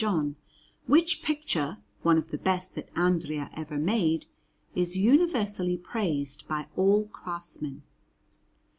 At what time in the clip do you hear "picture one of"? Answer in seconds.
1.21-2.29